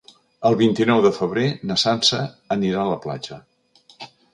[0.49, 2.25] El vint-i-nou de febrer na Sança
[2.59, 3.43] anirà a la platja.